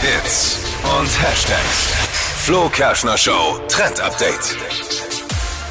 [0.00, 1.92] Hits und Hashtags.
[2.44, 4.56] Flo Kerschner Show Trend Update.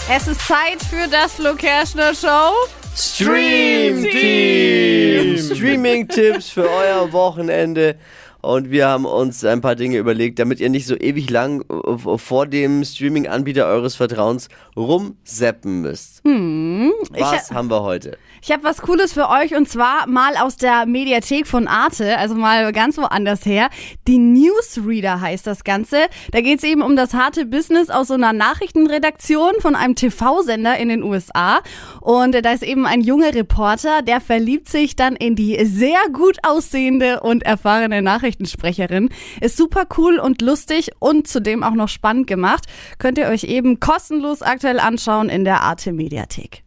[0.08, 2.54] Es ist Zeit für das Flo Kerschner Show.
[2.96, 5.36] Stream Team!
[5.36, 7.96] Streaming-Tipps für euer Wochenende.
[8.42, 12.18] Und wir haben uns ein paar Dinge überlegt, damit ihr nicht so ewig lang äh,
[12.18, 14.48] vor dem Streaming-Anbieter eures Vertrauens
[14.78, 16.22] rumseppen müsst.
[16.24, 18.18] Was haben wir heute?
[18.42, 22.36] Ich habe was Cooles für euch und zwar mal aus der Mediathek von Arte, also
[22.36, 23.70] mal ganz woanders her.
[24.08, 25.98] Die Newsreader heißt das Ganze.
[26.32, 30.78] Da geht es eben um das harte Business aus so einer Nachrichtenredaktion von einem TV-Sender
[30.78, 31.60] in den USA.
[32.00, 36.00] Und äh, da ist eben ein junger Reporter, der verliebt sich dann in die sehr
[36.14, 39.10] gut aussehende und erfahrene Nachrichtensprecherin.
[39.42, 42.66] Ist super cool und lustig und zudem auch noch spannend gemacht.
[43.00, 46.64] Könnt ihr euch eben kostenlos aktuell anschauen in der Arte Mediathek.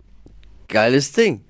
[0.69, 1.45] Geiles Ding.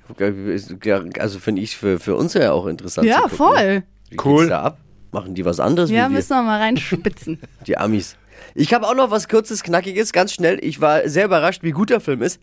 [1.19, 3.07] Also finde ich für, für uns ja auch interessant.
[3.07, 3.37] Ja, zu gucken.
[3.37, 3.83] voll.
[4.11, 4.49] Wie Cool.
[4.49, 4.79] da ab?
[5.13, 6.17] Machen die was anderes Ja, wie wir?
[6.17, 7.39] müssen wir mal reinspitzen.
[7.67, 8.17] Die Amis.
[8.55, 10.59] Ich habe auch noch was kurzes, knackiges, ganz schnell.
[10.63, 12.41] Ich war sehr überrascht, wie gut der Film ist.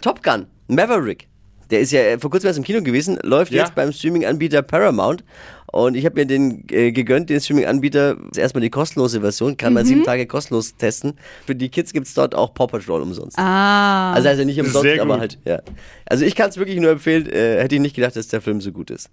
[0.00, 1.28] Top Gun, Maverick.
[1.70, 3.62] Der ist ja äh, vor kurzem erst im Kino gewesen, läuft Ja.
[3.62, 5.24] jetzt beim Streaming-Anbieter Paramount.
[5.72, 8.16] Und ich habe mir den äh, gegönnt, den Streaming-Anbieter.
[8.36, 9.88] Erstmal die kostenlose Version, kann man Mhm.
[9.88, 11.14] sieben Tage kostenlos testen.
[11.46, 13.38] Für die Kids gibt's dort auch Paw Patrol umsonst.
[13.38, 14.12] Ah.
[14.12, 15.20] Also, also nicht umsonst, Sehr aber gut.
[15.20, 15.60] halt, ja.
[16.06, 18.60] Also ich kann es wirklich nur empfehlen, äh, hätte ich nicht gedacht, dass der Film
[18.60, 19.10] so gut ist.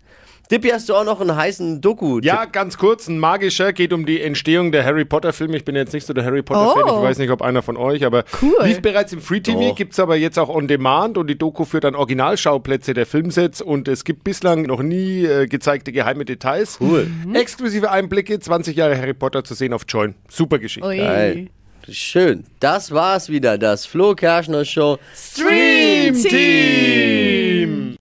[0.51, 4.05] Dippi, hast du auch noch einen heißen doku Ja, ganz kurz, ein magischer geht um
[4.05, 5.55] die Entstehung der Harry Potter Filme.
[5.55, 6.97] Ich bin jetzt nicht so der Harry Potter-Fan, Oh.
[6.97, 8.53] ich weiß nicht, ob einer von euch, aber Cool.
[8.67, 9.75] lief bereits im Free TV, Doch.
[9.75, 13.87] gibt's aber jetzt auch on Demand und die Doku führt dann Originalschauplätze der Filmsets und
[13.87, 16.42] es gibt bislang noch nie äh, gezeigte geheime Details.
[16.79, 17.09] Cool.
[17.33, 20.15] Exklusive Einblicke, 20 Jahre Harry Potter zu sehen auf Join.
[20.29, 20.87] Super Geschichte.
[20.87, 20.97] Ui.
[20.97, 21.47] Geil.
[21.89, 22.45] Schön.
[22.59, 27.95] Das war's wieder, das Flo Kerschner Show Stream Team.